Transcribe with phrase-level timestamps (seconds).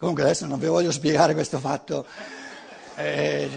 [0.00, 2.06] Comunque adesso non vi voglio spiegare questo fatto.
[2.96, 3.50] Eh,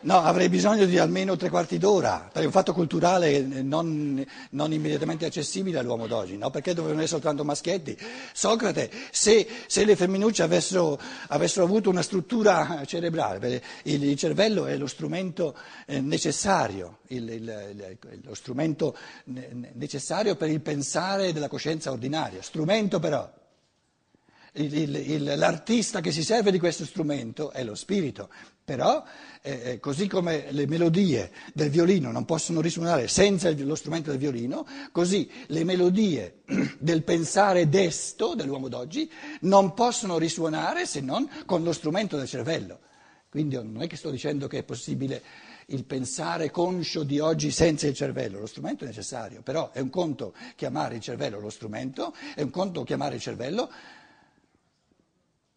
[0.00, 4.72] no, avrei bisogno di almeno tre quarti d'ora, perché è un fatto culturale non, non
[4.74, 6.50] immediatamente accessibile all'uomo d'oggi, no?
[6.50, 7.96] perché dovevano essere soltanto maschietti.
[8.34, 14.76] Socrate, se, se le femminucce avessero, avessero, avuto una struttura cerebrale, il, il cervello è
[14.76, 15.56] lo strumento
[15.86, 18.94] eh, necessario, il, il, lo strumento
[19.72, 23.26] necessario per il pensare della coscienza ordinaria, strumento però
[24.56, 28.28] il, il, l'artista che si serve di questo strumento è lo spirito,
[28.64, 29.04] però
[29.42, 34.18] eh, eh, così come le melodie del violino non possono risuonare senza lo strumento del
[34.18, 36.42] violino, così le melodie
[36.78, 39.10] del pensare desto dell'uomo d'oggi
[39.42, 42.80] non possono risuonare se non con lo strumento del cervello.
[43.28, 45.22] Quindi non è che sto dicendo che è possibile
[45.66, 49.90] il pensare conscio di oggi senza il cervello, lo strumento è necessario, però è un
[49.90, 53.70] conto chiamare il cervello lo strumento, è un conto chiamare il cervello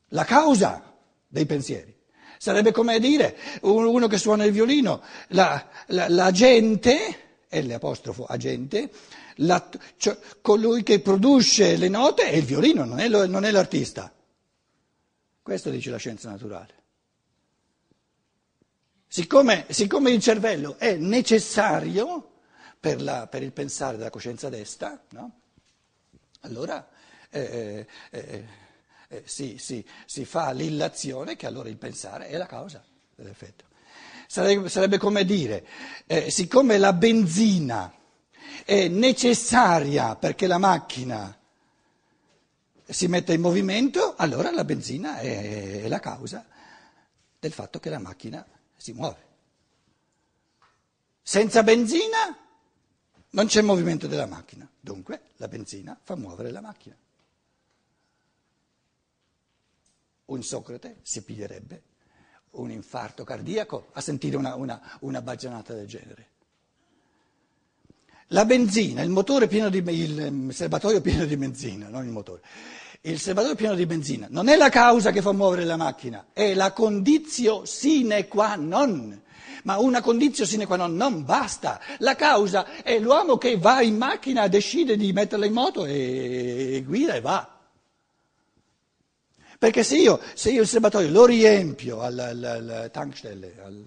[0.09, 0.95] la causa
[1.27, 1.95] dei pensieri.
[2.37, 8.89] Sarebbe come dire uno che suona il violino, la, la, la gente, L apostrofo agente,
[9.37, 13.51] la, cioè, colui che produce le note è il violino, non è, lo, non è
[13.51, 14.13] l'artista.
[15.41, 16.77] Questo dice la scienza naturale.
[19.07, 22.33] Siccome, siccome il cervello è necessario
[22.79, 25.39] per, la, per, il pensare della coscienza desta, no?
[26.41, 26.87] allora
[27.29, 28.45] eh, eh,
[29.11, 32.83] eh si, si, si, fa l'illazione che allora il pensare è la causa
[33.15, 33.65] dell'effetto.
[34.27, 35.65] Sarebbe, sarebbe come dire,
[36.05, 37.91] eh, siccome la benzina
[38.63, 41.35] è necessaria perché la macchina
[42.85, 46.45] si metta in movimento, allora la benzina è, è la causa
[47.39, 49.27] del fatto che la macchina si muove.
[51.23, 52.37] Senza benzina
[53.31, 56.95] non c'è movimento della macchina, dunque la benzina fa muovere la macchina.
[60.29, 61.83] Un Socrate si piglierebbe
[62.51, 66.27] un infarto cardiaco a sentire una, una, una baggianata del genere.
[68.27, 72.41] La benzina, il motore pieno di, il serbatoio pieno di benzina, non il motore.
[73.01, 76.53] Il serbatoio pieno di benzina non è la causa che fa muovere la macchina, è
[76.53, 79.19] la condizio sine qua non.
[79.63, 81.79] Ma una condizio sine qua non non basta.
[81.99, 86.83] La causa è l'uomo che va in macchina, decide di metterla in moto e, e
[86.83, 87.58] guida e va.
[89.59, 93.85] Perché se io, se io il serbatoio lo riempio al, al, al tankstelle, al,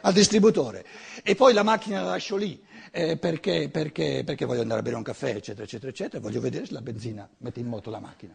[0.00, 0.82] al, distributore,
[1.22, 2.58] e poi la macchina la lascio lì
[2.90, 6.64] eh, perché, perché, perché voglio andare a bere un caffè, eccetera, eccetera, eccetera, voglio vedere
[6.64, 8.34] se la benzina mette in moto la macchina.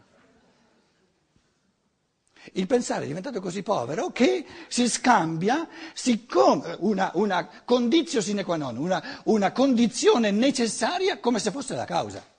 [2.52, 8.56] Il pensare è diventato così povero che si scambia, siccome una, una condizio sine qua
[8.56, 12.33] non, una, una condizione necessaria come se fosse la causa.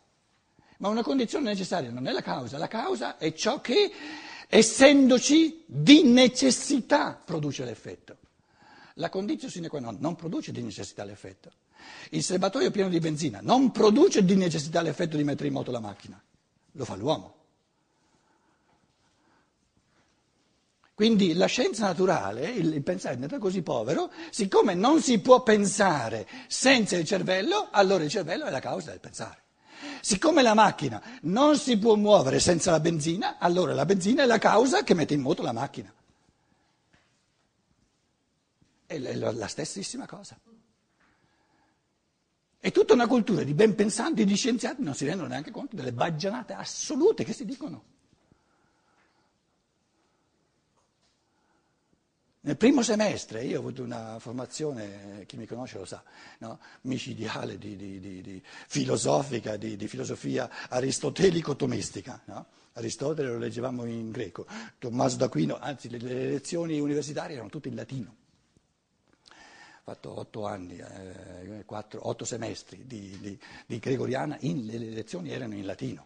[0.78, 3.92] Ma una condizione necessaria non è la causa, la causa è ciò che,
[4.48, 8.18] essendoci di necessità, produce l'effetto.
[8.96, 11.52] La condizione sine qua non non produce di necessità l'effetto.
[12.12, 15.80] Il serbatoio pieno di benzina non produce di necessità l'effetto di mettere in moto la
[15.80, 16.22] macchina,
[16.72, 17.34] lo fa l'uomo.
[20.94, 26.26] Quindi la scienza naturale, il pensare è diventato così povero, siccome non si può pensare
[26.48, 29.45] senza il cervello, allora il cervello è la causa del pensare.
[30.06, 34.38] Siccome la macchina non si può muovere senza la benzina, allora la benzina è la
[34.38, 35.92] causa che mette in moto la macchina.
[38.86, 40.38] È la stessissima cosa.
[42.60, 45.76] È tutta una cultura di ben pensanti e di scienziati non si rendono neanche conto
[45.76, 47.95] delle baggianate assolute che si dicono.
[52.46, 56.04] Nel primo semestre io ho avuto una formazione, chi mi conosce lo sa,
[56.40, 56.60] no?
[56.82, 62.22] micidiale, di, di, di, filosofica, di, filosofia aristotelico-tomistica.
[62.26, 62.46] No?
[62.74, 64.46] Aristotele lo leggevamo in greco,
[64.78, 68.16] Tommaso d'Aquino, anzi le, le lezioni universitarie erano tutte in latino.
[69.28, 75.66] Ho fatto otto anni, eh, quattro, otto semestri di, gregoriana, in, le lezioni erano in
[75.66, 76.06] latino.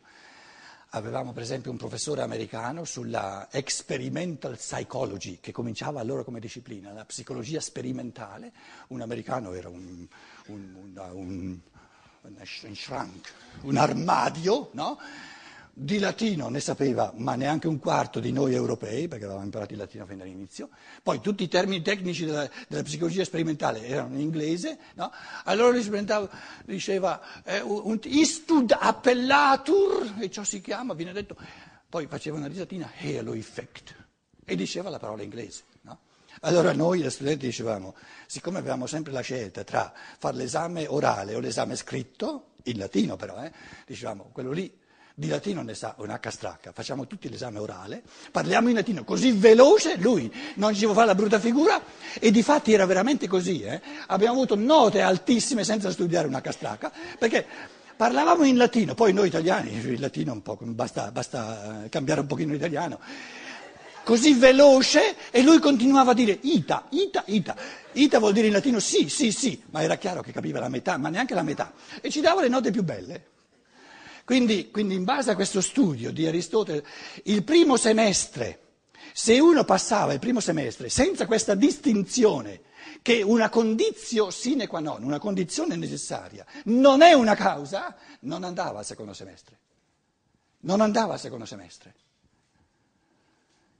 [0.94, 7.06] Avevamo per esempio un professore americano sulla experimental psychology, che cominciava allora come disciplina, la
[7.06, 8.52] psicologia sperimentale.
[8.88, 10.08] Un americano era un,
[10.48, 10.74] un,
[11.14, 11.60] un,
[13.62, 14.98] un, armadio, no?
[15.82, 19.80] Di latino ne sapeva, ma neanche un quarto di noi europei, perché avevamo imparato il
[19.80, 20.68] latino fin dall'inizio.
[21.02, 24.78] Poi tutti i termini tecnici della, della psicologia sperimentale erano in inglese.
[24.96, 25.10] No?
[25.46, 25.90] Allora lui
[26.66, 31.38] diceva eh, un istud appellatur, e ciò si chiama, viene detto.
[31.88, 33.96] Poi faceva una risatina, halo effect,
[34.44, 35.64] e diceva la parola inglese.
[35.84, 36.00] No?
[36.42, 37.96] Allora noi da studenti dicevamo,
[38.28, 43.42] siccome avevamo sempre la scelta tra fare l'esame orale o l'esame scritto, in latino però,
[43.42, 43.54] eh,
[43.86, 44.88] dicevamo quello lì
[45.20, 48.02] di latino ne sa una castracca, facciamo tutti l'esame orale,
[48.32, 51.82] parliamo in latino così veloce, lui non ci può fare la brutta figura
[52.18, 53.82] e di fatti era veramente così, eh?
[54.08, 57.46] abbiamo avuto note altissime senza studiare una castracca, perché
[57.98, 62.54] parlavamo in latino, poi noi italiani, il latino un po', basta, basta cambiare un pochino
[62.54, 62.98] l'italiano,
[64.06, 67.56] così veloce e lui continuava a dire ita, ita, ita.
[67.92, 70.96] Ita vuol dire in latino sì, sì, sì, ma era chiaro che capiva la metà,
[70.96, 71.74] ma neanche la metà.
[72.00, 73.38] E ci dava le note più belle.
[74.30, 76.86] Quindi, quindi in base a questo studio di Aristotele,
[77.24, 78.76] il primo semestre,
[79.12, 82.62] se uno passava il primo semestre senza questa distinzione,
[83.02, 88.78] che una condizio sine qua non, una condizione necessaria, non è una causa, non andava
[88.78, 89.58] al secondo semestre.
[90.60, 91.96] Non andava al secondo semestre.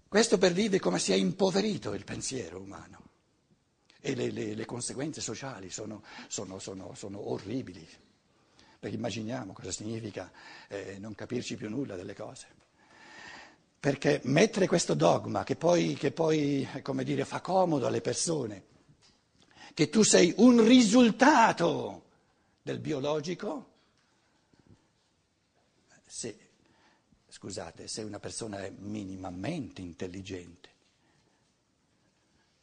[0.08, 3.02] Questo per dire come si è impoverito il pensiero umano
[4.02, 7.88] e le, le, le conseguenze sociali sono, sono, sono, sono, orribili,
[8.80, 10.32] perché immaginiamo cosa significa
[10.70, 12.48] eh, non capirci più nulla delle cose.
[13.80, 18.64] Perché mettere questo dogma che poi, che poi come dire, fa comodo alle persone,
[19.74, 22.08] che tu sei un risultato
[22.62, 23.68] del biologico,
[26.06, 26.38] se
[27.30, 30.70] scusate, se una persona è minimamente intelligente,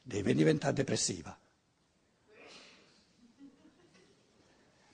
[0.02, 1.36] deve diventare depressiva.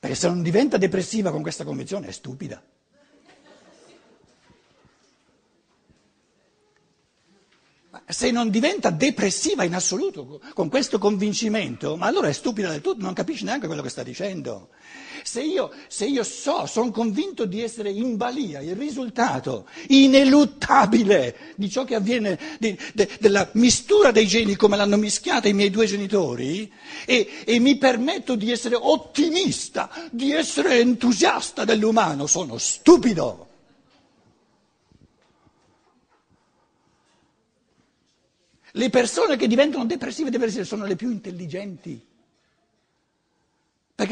[0.02, 2.60] Perché se non diventa depressiva con questa convinzione è stupida.
[8.08, 13.00] Se non diventa depressiva in assoluto con questo convincimento, ma allora è stupida del tutto,
[13.00, 14.70] non capisce neanche quello che sta dicendo.
[15.24, 21.70] Se io, se io so, sono convinto di essere in balia, il risultato ineluttabile di
[21.70, 25.86] ciò che avviene, di, de, della mistura dei geni come l'hanno mischiata i miei due
[25.86, 26.70] genitori,
[27.06, 33.48] e, e mi permetto di essere ottimista, di essere entusiasta dell'umano, sono stupido.
[38.74, 42.10] Le persone che diventano depressive, depressive sono le più intelligenti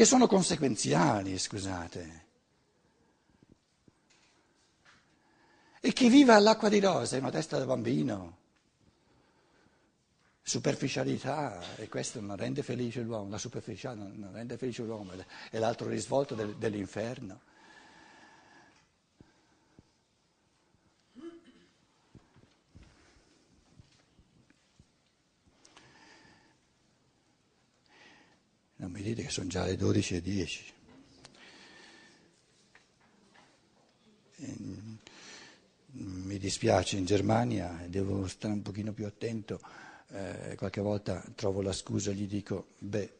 [0.01, 2.25] perché sono conseguenziali, scusate.
[5.79, 8.37] E chi vive all'acqua di rosa è una testa da bambino,
[10.41, 15.11] superficialità, e questo non rende felice l'uomo, la superficialità non rende felice l'uomo,
[15.51, 17.41] è l'altro risvolto del, dell'inferno.
[28.81, 30.73] Non mi dite che sono già le 12 e 10.
[34.41, 34.95] Mm,
[35.91, 39.61] mi dispiace, in Germania devo stare un pochino più attento,
[40.07, 43.17] eh, qualche volta trovo la scusa, gli dico, beh,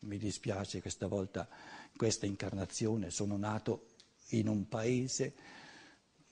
[0.00, 1.46] mi dispiace questa volta,
[1.94, 3.88] questa incarnazione, sono nato
[4.28, 5.34] in un paese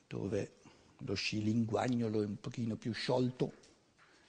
[0.06, 0.60] dove
[0.96, 3.52] lo scilinguagnolo è un pochino più sciolto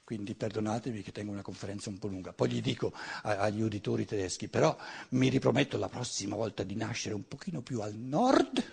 [0.03, 2.33] quindi perdonatemi che tengo una conferenza un po' lunga.
[2.33, 4.75] Poi gli dico agli uditori tedeschi, però
[5.09, 8.63] mi riprometto la prossima volta di nascere un pochino più al nord,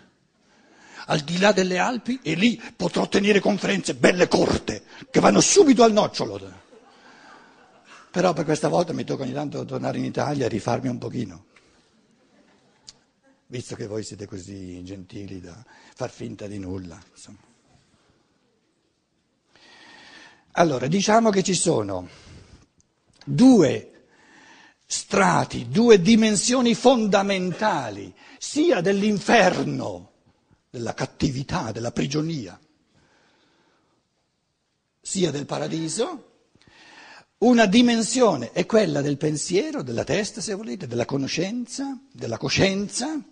[1.07, 5.83] al di là delle Alpi, e lì potrò tenere conferenze belle corte, che vanno subito
[5.83, 6.69] al nocciolo.
[8.11, 11.45] Però per questa volta mi tocca ogni tanto tornare in Italia e rifarmi un pochino.
[13.47, 17.50] Visto che voi siete così gentili da far finta di nulla, insomma.
[20.53, 22.09] Allora, diciamo che ci sono
[23.25, 23.91] due
[24.85, 30.11] strati, due dimensioni fondamentali, sia dell'inferno,
[30.69, 32.59] della cattività, della prigionia,
[35.01, 36.27] sia del paradiso.
[37.39, 43.23] Una dimensione è quella del pensiero, della testa, se volete, della conoscenza, della coscienza.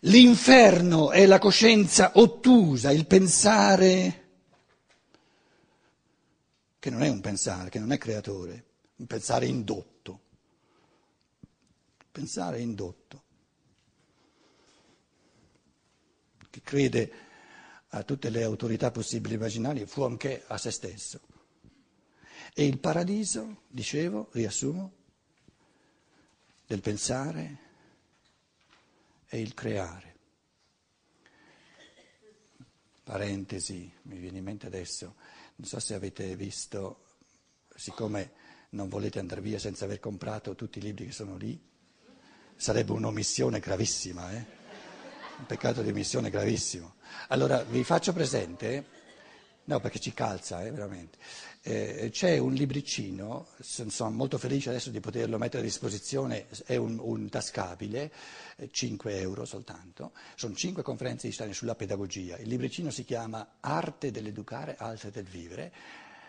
[0.00, 4.21] L'inferno è la coscienza ottusa, il pensare
[6.82, 8.64] che non è un pensare, che non è creatore,
[8.96, 10.20] un pensare indotto.
[12.10, 13.22] Pensare indotto,
[16.50, 17.12] che crede
[17.90, 21.20] a tutte le autorità possibili e immaginali, fuorché a se stesso.
[22.52, 24.92] E il paradiso, dicevo, riassumo,
[26.66, 27.58] del pensare
[29.26, 30.16] è il creare.
[33.04, 35.14] Parentesi, mi viene in mente adesso
[35.62, 37.04] non so se avete visto,
[37.76, 38.32] siccome
[38.70, 41.56] non volete andare via senza aver comprato tutti i libri che sono lì,
[42.56, 44.44] sarebbe un'omissione gravissima, eh?
[45.38, 46.94] un peccato di omissione gravissimo.
[47.28, 48.86] Allora vi faccio presente,
[49.64, 51.18] no perché ci calza, eh, veramente,
[51.64, 56.98] Eh, c'è un libricino, sono molto felice adesso di poterlo mettere a disposizione, è un,
[57.00, 58.10] un tascabile,
[58.68, 63.58] 5 eh, euro soltanto, sono 5 conferenze di Steiner sulla pedagogia, il libricino si chiama
[63.60, 65.72] Arte dell'educare, arte del vivere,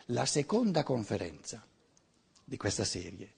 [0.08, 1.66] la seconda conferenza
[2.44, 3.34] di questa serie,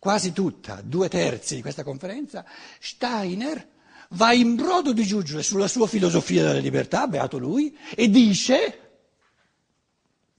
[0.00, 2.44] quasi tutta, due terzi di questa conferenza,
[2.80, 3.68] Steiner
[4.10, 8.83] va in brodo di giuggiole sulla sua filosofia della libertà, beato lui, e dice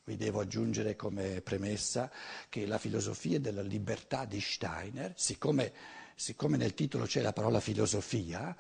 [0.06, 2.12] vi devo aggiungere come premessa
[2.48, 5.74] che la filosofia della libertà di Steiner, siccome,
[6.16, 8.56] siccome nel titolo c'è la parola filosofia,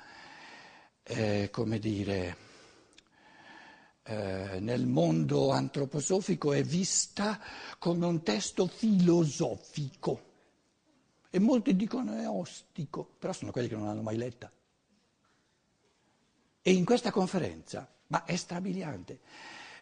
[1.04, 2.38] eh, come dire,
[4.02, 7.40] eh, nel mondo antroposofico è vista
[7.78, 10.34] come un testo filosofico.
[11.30, 14.52] E molti dicono è ostico, però sono quelli che non l'hanno mai letta.
[16.62, 19.20] E in questa conferenza, ma è strabiliante,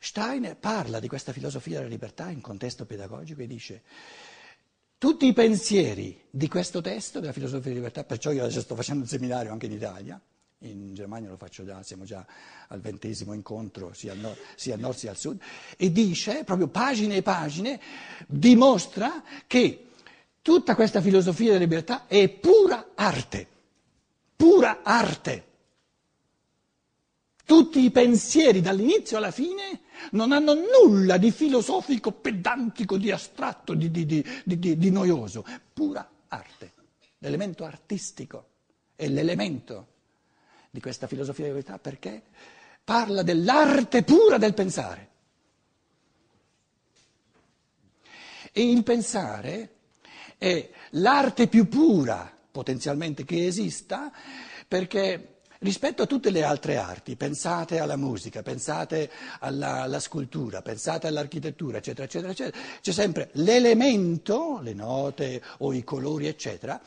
[0.05, 3.81] Steiner parla di questa filosofia della libertà in contesto pedagogico e dice
[4.98, 9.03] tutti i pensieri di questo testo della filosofia della libertà, perciò io adesso sto facendo
[9.03, 10.19] un seminario anche in Italia,
[10.60, 12.25] in Germania lo faccio già, siamo già
[12.67, 15.41] al ventesimo incontro sia al, nord, sia al nord sia al sud,
[15.77, 17.79] e dice, proprio pagine e pagine,
[18.27, 19.88] dimostra che
[20.41, 23.48] tutta questa filosofia della libertà è pura arte,
[24.36, 25.48] pura arte.
[27.45, 33.89] Tutti i pensieri dall'inizio alla fine non hanno nulla di filosofico, pedantico, di astratto, di,
[33.89, 36.73] di, di, di noioso, pura arte,
[37.19, 38.47] l'elemento artistico
[38.95, 39.88] è l'elemento
[40.69, 42.23] di questa filosofia della verità perché
[42.83, 45.09] parla dell'arte pura del pensare.
[48.51, 49.75] E il pensare
[50.38, 54.12] è l'arte più pura potenzialmente che esista
[54.67, 55.33] perché
[55.63, 61.77] rispetto a tutte le altre arti, pensate alla musica, pensate alla, alla scultura, pensate all'architettura,
[61.77, 66.79] eccetera, eccetera, eccetera, c'è sempre l'elemento, le note o i colori, eccetera,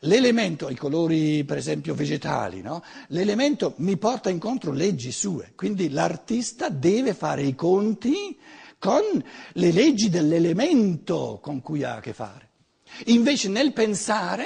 [0.00, 2.84] L'elemento, i colori per esempio vegetali, no?
[3.08, 8.38] l'elemento mi porta incontro leggi sue, quindi l'artista deve fare i conti
[8.78, 9.00] con
[9.52, 12.50] le leggi dell'elemento con cui ha a che fare.
[13.06, 14.44] Invece nel pensare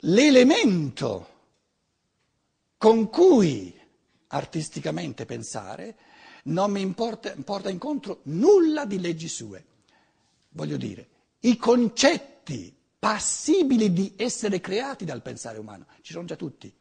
[0.00, 1.29] l'elemento
[2.80, 3.78] con cui
[4.28, 5.96] artisticamente pensare
[6.44, 9.62] non mi importa, porta incontro nulla di leggi sue.
[10.48, 11.08] Voglio dire,
[11.40, 16.74] i concetti passibili di essere creati dal pensare umano ci sono già tutti.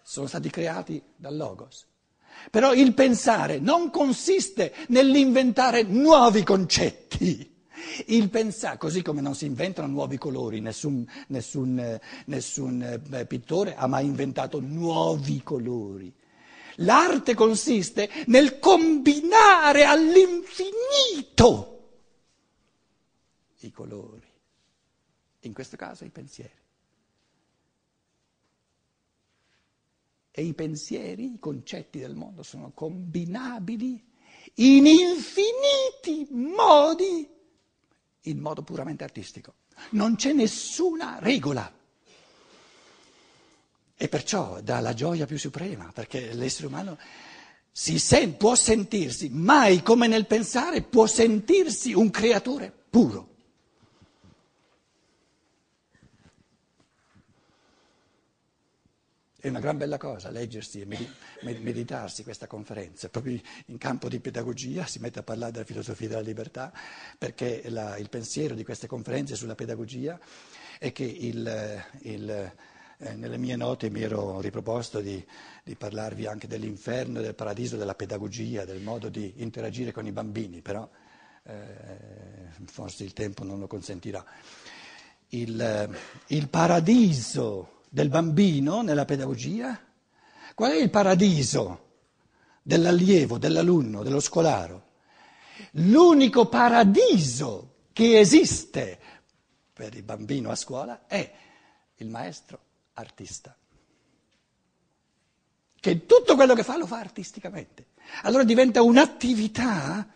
[0.00, 1.86] Sono stati creati dal Logos.
[2.52, 7.55] Però il pensare non consiste nell'inventare nuovi concetti.
[8.06, 13.86] Il pensare, così come non si inventano nuovi colori, nessun, nessun, nessun eh, pittore ha
[13.86, 16.12] mai inventato nuovi colori.
[16.80, 21.72] L'arte consiste nel combinare all'infinito
[23.60, 24.26] i colori,
[25.40, 26.64] in questo caso i pensieri.
[30.30, 34.04] E i pensieri, i concetti del mondo sono combinabili
[34.56, 37.26] in infiniti modi
[38.26, 39.54] in modo puramente artistico.
[39.90, 41.72] Non c'è nessuna regola.
[43.98, 46.98] E perciò dà la gioia più suprema, perché l'essere umano
[47.72, 53.35] sen- può sentirsi, mai come nel pensare, può sentirsi un creatore puro.
[59.46, 60.86] È una gran bella cosa leggersi e
[61.60, 66.20] meditarsi questa conferenza, proprio in campo di pedagogia si mette a parlare della filosofia della
[66.20, 66.72] libertà,
[67.16, 70.18] perché la, il pensiero di queste conferenze sulla pedagogia
[70.80, 72.52] è che il, il,
[72.98, 75.24] eh, nelle mie note mi ero riproposto di,
[75.62, 80.60] di, parlarvi anche dell'inferno del paradiso della pedagogia, del modo di interagire con i bambini,
[80.60, 80.90] però
[81.44, 81.54] eh,
[82.64, 84.24] forse il tempo non lo consentirà.
[85.28, 89.80] Il, il paradiso del bambino nella pedagogia?
[90.54, 91.84] Qual è il paradiso
[92.60, 94.88] dell'allievo, dell'alunno, dello scolaro?
[95.72, 98.98] L'unico paradiso che esiste
[99.72, 101.32] per il bambino a scuola è
[101.94, 102.60] il maestro
[102.92, 103.56] artista,
[105.80, 107.86] che tutto quello che fa lo fa artisticamente.
[108.24, 110.06] Allora diventa un'attività,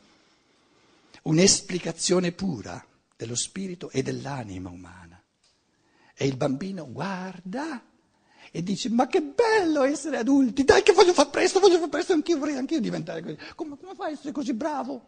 [1.22, 2.84] un'esplicazione pura
[3.16, 5.09] dello spirito e dell'anima umana.
[6.22, 7.82] E il bambino guarda
[8.50, 12.12] e dice, ma che bello essere adulti, dai che voglio fare presto, voglio fare presto,
[12.12, 13.38] anch'io vorrei anch'io diventare così.
[13.54, 15.06] Come, come fai a essere così bravo?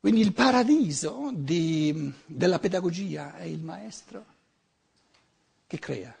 [0.00, 4.26] Quindi il paradiso di, della pedagogia è il maestro
[5.66, 6.14] che crea.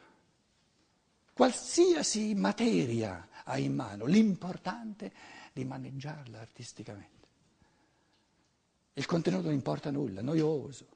[1.34, 5.12] qualsiasi materia hai in mano, l'importante è
[5.52, 7.23] di maneggiarla artisticamente.
[8.94, 10.86] Il contenuto non importa nulla, noioso.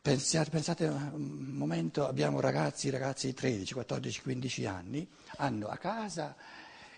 [0.00, 6.34] Pensate, pensate un momento, abbiamo ragazzi, ragazzi di 13, 14, 15 anni, hanno a casa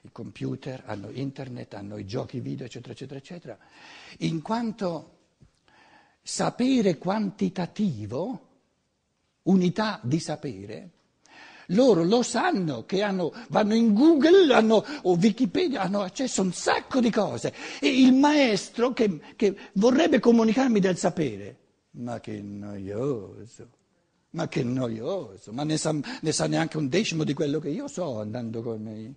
[0.02, 3.59] il computer, hanno internet, hanno i giochi video, eccetera, eccetera, eccetera.
[4.19, 5.19] In quanto
[6.23, 8.49] sapere quantitativo,
[9.42, 10.90] unità di sapere,
[11.73, 16.52] loro lo sanno che hanno, vanno in Google hanno, o Wikipedia, hanno accesso a un
[16.52, 17.52] sacco di cose.
[17.81, 21.57] E il maestro che, che vorrebbe comunicarmi del sapere,
[21.93, 23.69] ma che noioso,
[24.31, 27.88] ma che noioso, ma ne sa, ne sa neanche un decimo di quello che io
[27.88, 29.14] so andando con me.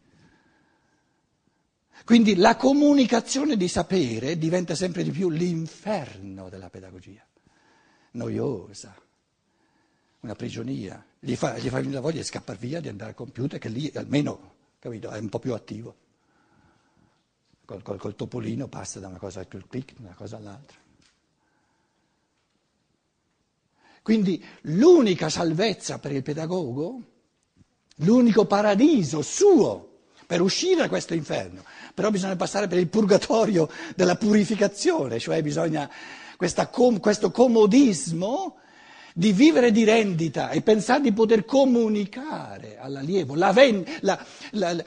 [2.03, 7.25] Quindi la comunicazione di sapere diventa sempre di più l'inferno della pedagogia,
[8.11, 8.93] noiosa,
[10.25, 11.03] una prigionia.
[11.19, 13.69] Gli fa, gli fa venire la voglia di scappare via, di andare al computer, che
[13.69, 15.95] lì almeno capito, è un po' più attivo.
[17.65, 20.77] Col, col, col topolino passa da una cosa al click, da una cosa all'altra.
[24.03, 27.01] Quindi l'unica salvezza per il pedagogo,
[27.97, 29.93] l'unico paradiso suo
[30.27, 31.63] per uscire da questo inferno,
[31.95, 35.89] però bisogna passare per il purgatorio della purificazione, cioè bisogna
[36.37, 38.57] questa, questo comodismo
[39.17, 43.53] di vivere di rendita e pensare di poter comunicare all'allievo la,
[44.01, 44.83] la, la,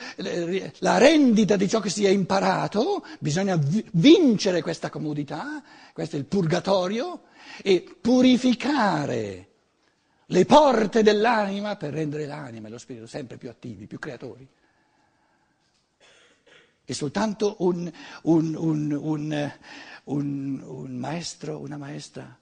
[0.81, 3.59] la, rendita di ciò che si è imparato, bisogna
[3.93, 5.63] vincere questa comodità,
[5.95, 7.23] questo è il purgatorio,
[7.63, 9.49] e purificare
[10.27, 14.47] le porte dell'anima per rendere l'anima e lo spirito sempre più attivi, più creatori.
[16.85, 17.91] E soltanto un,
[18.25, 19.53] un, un,
[20.05, 22.39] un, maestro, una maestra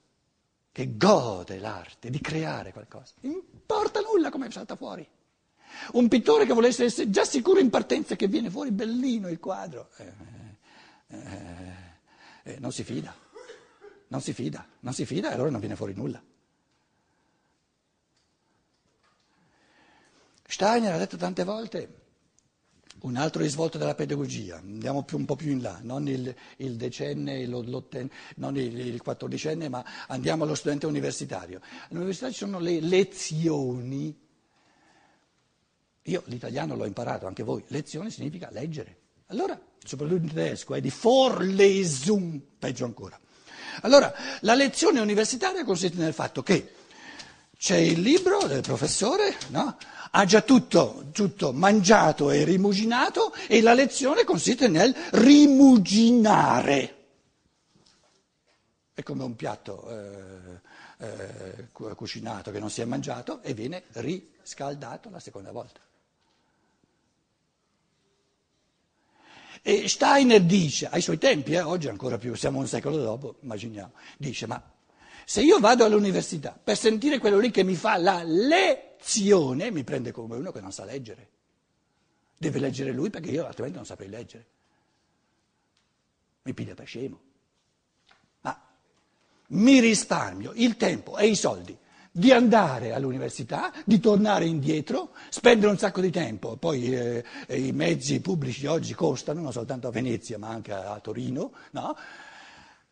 [0.77, 5.09] che gode l'arte di creare qualcosa, importa nulla come salta fuori.
[5.93, 9.89] Un pittore che volesse essere già sicuro in partenza che viene fuori bellino il quadro,
[9.97, 10.13] eh,
[11.07, 11.73] eh,
[12.43, 13.11] eh, non si fida
[14.09, 16.23] non si fida, non si fida e allora non viene fuori nulla.
[20.45, 22.06] Steiner ha detto tante volte
[23.01, 26.75] un altro risvolto della pedagogia, andiamo più, un po' più in là, non il, il
[26.75, 31.61] decenne, non il, il quattordicenne, ma andiamo allo studente universitario.
[31.89, 34.17] All'università ci sono le lezioni.
[36.03, 37.63] Io l'italiano l'ho imparato, anche voi.
[37.67, 38.97] Lezione significa leggere.
[39.27, 43.19] Allora, soprattutto in tedesco, è di Vorlesung, peggio ancora.
[43.81, 46.73] Allora, la lezione universitaria consiste nel fatto che
[47.57, 49.77] c'è il libro del professore, no?
[50.11, 56.95] ha già tutto, tutto, mangiato e rimuginato e la lezione consiste nel rimuginare.
[58.93, 60.61] È come un piatto eh,
[60.99, 65.79] eh, cucinato che non si è mangiato e viene riscaldato la seconda volta.
[69.61, 73.91] E Steiner dice, ai suoi tempi, eh, oggi ancora più, siamo un secolo dopo, immaginiamo,
[74.17, 74.61] dice, ma
[75.29, 80.13] se io vado all'università per sentire quello lì che mi fa la lezione, mi prende
[80.13, 81.29] come uno che non sa leggere.
[82.37, 84.45] Deve leggere lui perché io altrimenti non saprei leggere.
[86.43, 87.19] Mi piglia per scemo.
[88.39, 88.57] Ma
[89.47, 91.77] mi risparmio il tempo e i soldi
[92.09, 96.55] di andare all'università, di tornare indietro, spendere un sacco di tempo.
[96.55, 101.51] Poi eh, i mezzi pubblici oggi costano, non soltanto a Venezia ma anche a Torino,
[101.71, 101.97] no?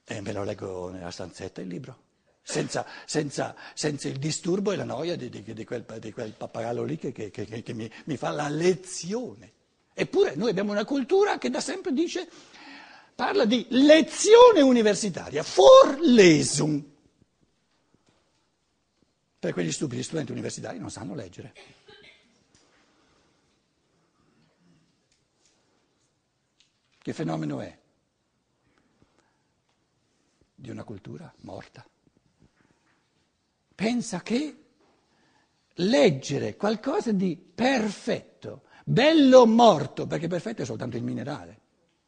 [0.04, 2.05] E me lo leggo nella stanzetta il libro.
[2.48, 6.84] Senza, senza, senza il disturbo e la noia di, di, di, quel, di quel, pappagallo
[6.84, 9.52] lì che, che, che, che mi, mi fa la lezione.
[9.96, 12.30] Eppure noi abbiamo una cultura che da sempre dice,
[13.16, 16.84] parla di lezione universitaria, Vorlesung
[19.40, 21.54] per quegli stupidi studenti universitari non sanno leggere.
[27.00, 27.78] Che fenomeno è?
[30.54, 31.86] Di una cultura morta.
[33.76, 34.56] Pensa che
[35.76, 41.60] leggere qualcosa di perfetto, bello morto, perché perfetto è soltanto il minerale,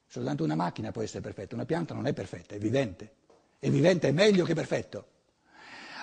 [0.07, 3.15] soltanto una macchina può essere perfetta, una pianta non è perfetta, è vivente,
[3.59, 5.07] e vivente è meglio che perfetto.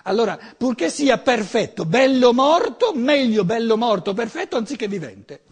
[0.02, 5.44] Allora, purché sia perfetto, bello morto, meglio bello morto perfetto anziché vivente.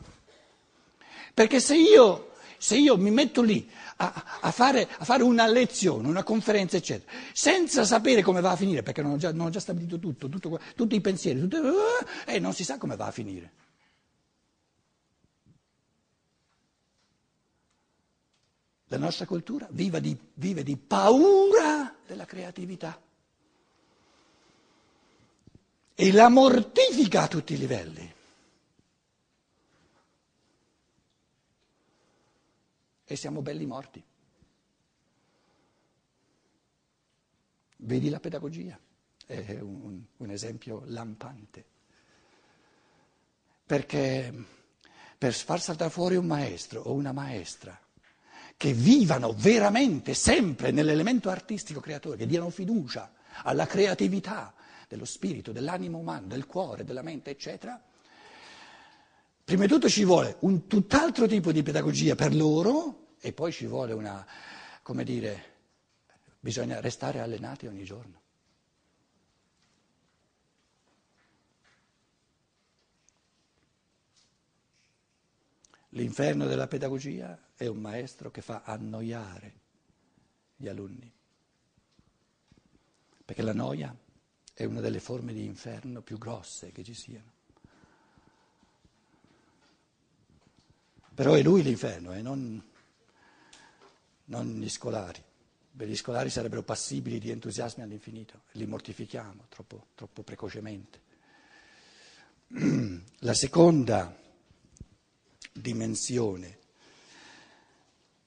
[1.32, 2.31] Perché se io,
[2.62, 7.10] se io mi metto lì a, a, fare, a, fare, una lezione, una conferenza, eccetera,
[7.32, 10.28] senza sapere come va a finire, perché non ho già, non ho già stabilito tutto,
[10.28, 11.56] tutto, tutti i pensieri, tutto,
[12.24, 13.52] e eh, non si sa come va a finire.
[18.86, 22.96] La nostra cultura vive di, vive di paura della creatività.
[25.94, 28.12] e la mortifica a tutti i livelli.
[33.12, 34.02] E siamo belli morti.
[37.76, 38.80] Vedi la pedagogia,
[39.26, 41.62] è un, un esempio lampante.
[43.66, 44.32] Perché
[45.18, 47.78] per far saltare fuori un maestro o una maestra
[48.56, 54.54] che vivano veramente sempre nell'elemento artistico creatore, che diano fiducia alla creatività
[54.88, 57.78] dello spirito, dell'animo umano, del cuore, della mente, eccetera,
[59.44, 63.66] prima di tutto ci vuole un tutt'altro tipo di pedagogia per loro e poi ci
[63.66, 64.26] vuole una,
[64.82, 65.50] come dire,
[66.40, 68.20] bisogna restare allenati ogni giorno.
[75.90, 79.60] L'inferno della pedagogia è un maestro che fa annoiare
[80.56, 81.12] gli alunni,
[83.24, 83.96] perché la noia
[84.52, 87.30] è una delle forme di inferno più grosse che ci siano.
[91.14, 92.70] Però è lui l'inferno, eh, non,
[94.26, 95.22] non gli scolari.
[95.74, 101.00] Beh, gli scolari sarebbero passibili di entusiasmi all'infinito, li mortifichiamo troppo, troppo precocemente.
[103.20, 104.14] La seconda
[105.52, 106.58] dimensione.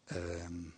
[0.07, 0.73] Eh,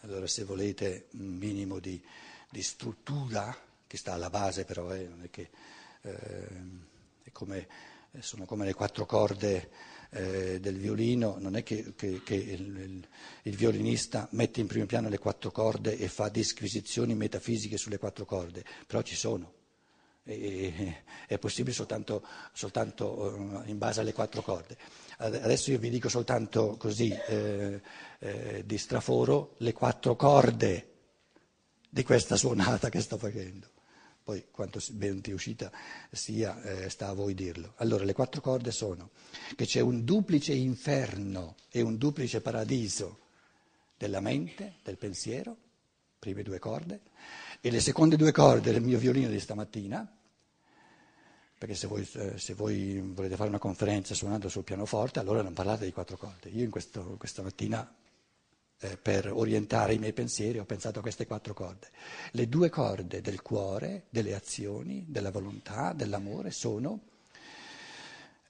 [0.00, 2.02] allora se volete un minimo di,
[2.50, 5.50] di, struttura, che sta alla base però, eh, non è che
[6.02, 6.48] eh,
[7.22, 7.68] è come,
[8.18, 9.70] sono come le quattro corde
[10.14, 13.02] eh, del violino, non è che, che, che il,
[13.42, 18.24] il, violinista mette in primo piano le quattro corde e fa disquisizioni metafisiche sulle quattro
[18.26, 19.54] corde, però ci sono.
[20.24, 22.22] E, è possibile soltanto,
[22.52, 24.76] soltanto, eh, in base alle quattro corde.
[25.16, 27.80] Adesso io vi dico soltanto così, eh,
[28.18, 30.88] eh, di straforo, le quattro corde
[31.88, 33.68] di questa suonata che sto facendo.
[34.24, 35.70] Poi quanto ben riuscita
[36.10, 37.74] sia, eh, sta a voi dirlo.
[37.76, 39.10] Allora, le quattro corde sono
[39.56, 43.18] che c'è un duplice inferno e un duplice paradiso
[43.96, 45.56] della mente, del pensiero,
[46.18, 47.00] prime due corde,
[47.60, 50.18] e le seconde due corde del mio violino di stamattina,
[51.58, 55.52] perché se voi, eh, se voi, volete fare una conferenza suonando sul pianoforte, allora non
[55.52, 56.48] parlate di quattro corde.
[56.48, 57.88] Io questo, questa mattina,
[58.82, 61.88] eh, per orientare i miei pensieri, ho pensato a queste quattro corde.
[62.32, 67.00] Le due corde del cuore, delle azioni, della volontà, dell'amore sono...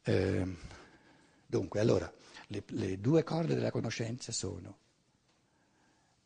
[0.04, 0.56] Eh,
[1.46, 2.12] dunque, allora,
[2.48, 4.76] le, le due corde della conoscenza sono,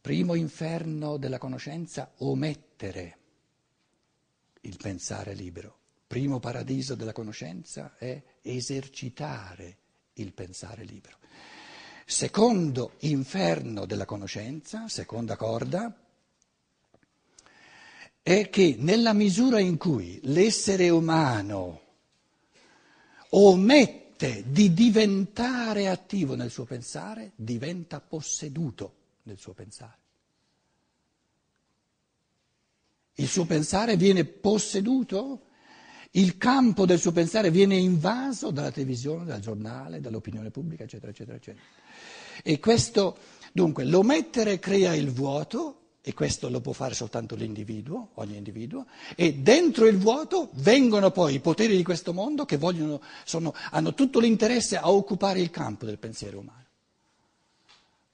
[0.00, 3.18] primo inferno della conoscenza, omettere
[4.62, 9.78] il pensare libero primo paradiso della conoscenza è esercitare
[10.14, 11.18] il pensare libero.
[12.08, 15.92] Secondo inferno della conoscenza, seconda corda,
[18.22, 21.80] è che nella misura in cui l'essere umano
[23.30, 29.98] omette di diventare attivo nel suo pensare, diventa posseduto nel suo pensare.
[33.14, 35.40] Il suo pensare viene posseduto
[36.12, 41.36] il campo del suo pensare viene invaso dalla televisione, dal giornale, dall'opinione pubblica, eccetera, eccetera,
[41.36, 41.64] eccetera.
[42.42, 43.16] E questo,
[43.52, 49.34] dunque, l'omettere crea il vuoto, e questo lo può fare soltanto l'individuo, ogni individuo, e
[49.34, 54.20] dentro il vuoto vengono poi i poteri di questo mondo che vogliono, sono, hanno tutto
[54.20, 56.64] l'interesse a occupare il campo del pensiero umano.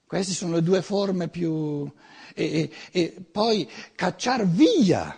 [0.07, 1.89] Queste sono le due forme più...
[2.33, 5.17] e, e, e poi cacciar via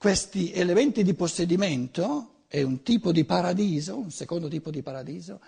[0.00, 5.40] questi elementi di possedimento è un tipo di paradiso, un secondo tipo di paradiso,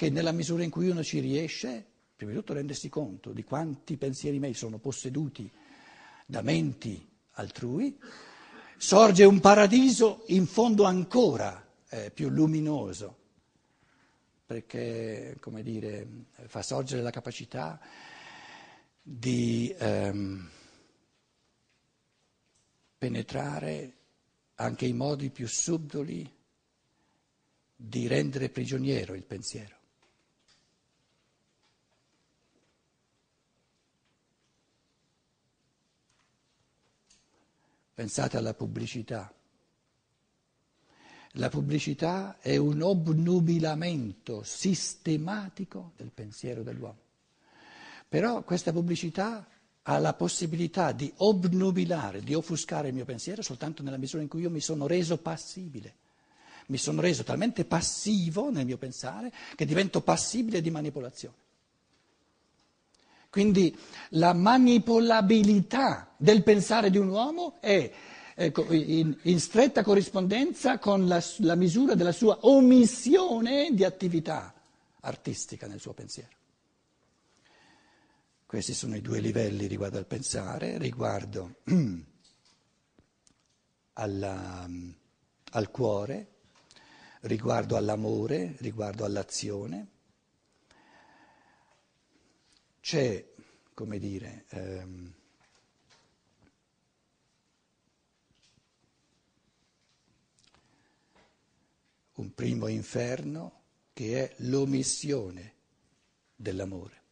[0.00, 1.84] che nella misura in cui uno ci riesce,
[2.16, 5.52] prima di tutto rendersi conto di quanti pensieri miei sono posseduti
[6.24, 8.00] da menti altrui,
[8.78, 13.18] sorge un paradiso in fondo ancora eh, più luminoso,
[14.46, 16.08] perché, come dire,
[16.46, 17.78] fa sorgere la capacità
[19.02, 20.48] di ehm,
[22.96, 23.96] penetrare
[24.54, 26.38] anche i modi più subdoli
[27.76, 29.78] di rendere prigioniero il pensiero.
[38.00, 39.30] Pensate alla pubblicità.
[41.32, 46.96] La pubblicità è un obnubilamento sistematico del pensiero dell'uomo.
[48.08, 49.46] Però questa pubblicità
[49.82, 54.40] ha la possibilità di obnubilare, di offuscare il mio pensiero soltanto nella misura in cui
[54.40, 55.94] io mi sono reso passibile.
[56.68, 61.36] Mi sono reso talmente passivo nel mio pensare che divento passibile di manipolazione.
[63.30, 63.76] Quindi
[64.10, 67.90] la manipolabilità del pensare di un uomo è
[68.34, 74.52] ecco, in, in, stretta corrispondenza con la, la misura della sua omissione di attività
[75.02, 76.38] artistica nel suo pensiero.
[78.46, 81.58] Questi sono i due livelli riguardo al pensare, riguardo
[83.94, 84.68] alla,
[85.52, 86.26] al cuore,
[87.20, 89.86] riguardo all'amore, riguardo all'azione.
[92.90, 93.24] C'è,
[93.72, 95.14] come dire, ehm,
[102.14, 105.54] un primo inferno che è l'omissione
[106.34, 107.02] dell'amore.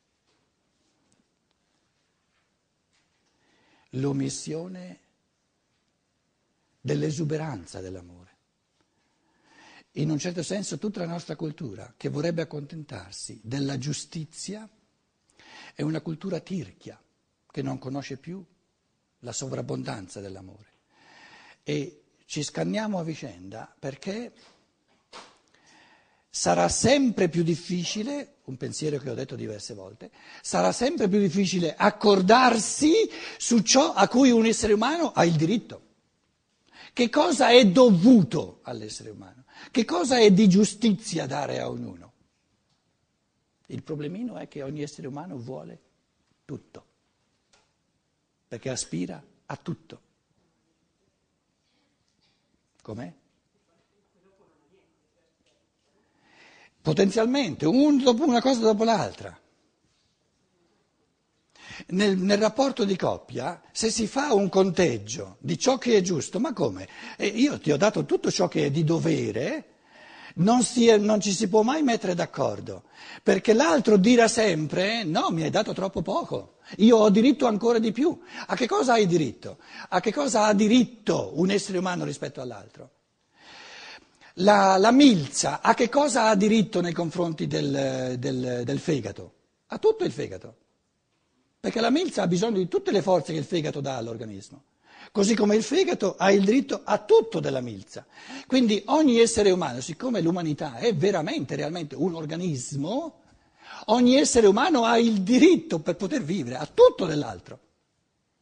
[3.90, 5.00] L'omissione
[6.80, 8.36] dell'esuberanza dell'amore.
[9.92, 14.68] In un certo senso tutta la nostra cultura che vorrebbe accontentarsi della giustizia
[15.74, 17.00] è una cultura tirchia
[17.50, 18.44] che non conosce più
[19.20, 20.66] la sovrabbondanza dell'amore.
[21.62, 24.32] E ci scanniamo a vicenda perché
[26.30, 31.74] sarà sempre più difficile, un pensiero che ho detto diverse volte, sarà sempre più difficile
[31.74, 32.92] accordarsi
[33.38, 35.82] su ciò a cui un essere umano ha il diritto.
[36.92, 39.44] Che cosa è dovuto all'essere umano?
[39.70, 42.07] Che cosa è di giustizia dare a ognuno?
[43.70, 45.78] Il problemino è che ogni essere umano vuole
[46.44, 46.84] tutto,
[48.48, 50.00] perché aspira a tutto.
[52.80, 53.12] Com'è?
[56.80, 59.38] Potenzialmente, un dopo una cosa dopo l'altra.
[61.88, 66.40] Nel, nel, rapporto di coppia, se si fa un conteggio di ciò che è giusto,
[66.40, 66.88] ma come?
[67.18, 69.77] Eh, io ti ho dato tutto ciò che è di dovere,
[70.38, 72.84] non, si, non ci si può mai mettere d'accordo,
[73.22, 77.92] perché l'altro dirà sempre no, mi hai dato troppo poco, io ho diritto ancora di
[77.92, 78.18] più.
[78.46, 79.58] A che cosa hai diritto?
[79.88, 82.90] A che cosa ha diritto un essere umano rispetto all'altro?
[84.40, 89.32] La, la milza a che cosa ha diritto nei confronti del, del, del fegato?
[89.68, 90.56] A tutto il fegato,
[91.58, 94.62] perché la milza ha bisogno di tutte le forze che il fegato dà all'organismo
[95.12, 98.06] così come il fegato ha il diritto a tutto della milza.
[98.46, 103.20] Quindi ogni essere umano, siccome l'umanità è veramente, realmente un organismo,
[103.86, 107.58] ogni essere umano ha il diritto per poter vivere a tutto dell'altro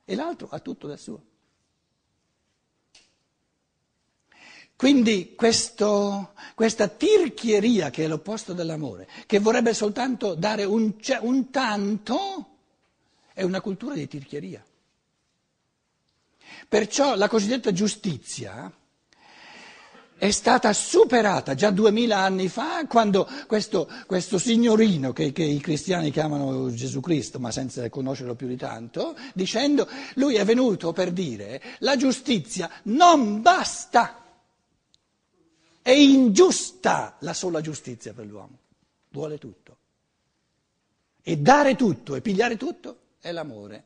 [0.05, 1.23] e l'altro ha tutto del suo.
[4.77, 12.47] Quindi questo, questa tirchieria che è l'opposto dell'amore, che vorrebbe soltanto dare un, un tanto,
[13.33, 14.63] è una cultura di tirchieria.
[16.69, 18.73] Perciò la cosiddetta giustizia
[20.19, 26.11] è stata superata già duemila anni fa quando questo, questo signorino che, che, i cristiani
[26.11, 31.63] chiamano Gesù Cristo, ma senza conoscerlo più di tanto, dicendo lui è venuto per dire
[31.81, 34.25] la giustizia non basta,
[35.83, 38.59] è ingiusta la sola giustizia per l'uomo,
[39.11, 39.77] vuole tutto.
[41.23, 43.85] E dare tutto e pigliare tutto è l'amore.